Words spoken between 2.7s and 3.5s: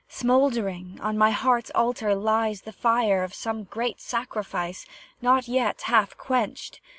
fire of